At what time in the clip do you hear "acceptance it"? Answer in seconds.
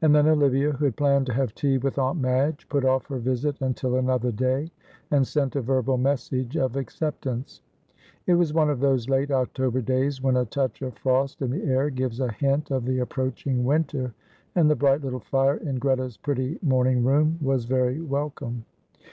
6.76-8.34